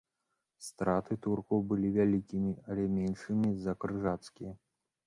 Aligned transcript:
Страты 0.67 1.17
туркаў 1.27 1.61
былі 1.73 1.93
вялікімі, 1.99 2.51
але 2.69 2.83
меншымі 2.97 3.57
за 3.69 3.73
крыжацкія. 3.85 4.51